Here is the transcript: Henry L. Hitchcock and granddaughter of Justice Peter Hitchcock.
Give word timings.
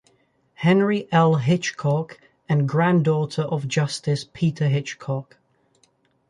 Henry 0.55 1.07
L. 1.11 1.35
Hitchcock 1.35 2.19
and 2.49 2.67
granddaughter 2.67 3.43
of 3.43 3.67
Justice 3.67 4.25
Peter 4.33 4.67
Hitchcock. 4.67 5.37